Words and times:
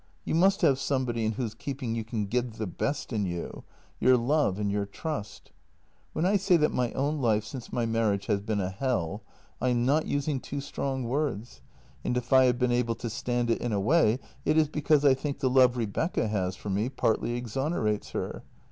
You 0.25 0.33
must 0.33 0.61
have 0.61 0.79
somebody 0.79 1.25
in 1.25 1.33
whose 1.33 1.53
keeping 1.53 1.93
you 1.93 2.03
can 2.03 2.25
give 2.25 2.57
the 2.57 2.65
best 2.65 3.13
in 3.13 3.23
you— 3.27 3.63
your 4.01 4.17
love 4.17 4.57
and 4.57 4.71
your 4.71 4.87
trust." 4.87 5.51
When 6.13 6.25
I 6.25 6.37
say 6.37 6.57
that 6.57 6.73
my 6.73 6.91
own 6.93 7.19
life 7.21 7.43
since 7.43 7.71
my 7.71 7.85
marriage 7.85 8.25
has 8.25 8.41
been 8.41 8.59
a 8.59 8.71
hell, 8.71 9.21
I 9.61 9.69
am 9.69 9.85
not 9.85 10.07
using 10.07 10.39
too 10.39 10.59
strong 10.59 11.03
words, 11.03 11.61
and 12.03 12.17
if 12.17 12.33
I 12.33 12.45
have 12.45 12.57
been 12.57 12.71
able 12.71 12.95
to 12.95 13.11
stand 13.11 13.51
it 13.51 13.61
in 13.61 13.71
a 13.71 13.79
way 13.79 14.17
it 14.43 14.57
is 14.57 14.69
because 14.69 15.05
I 15.05 15.13
think 15.13 15.37
the 15.39 15.51
love 15.51 15.77
Rebecca 15.77 16.27
has 16.29 16.55
for 16.55 16.71
me 16.71 16.89
partly 16.89 17.33
exonerates 17.33 18.09
her. 18.13 18.43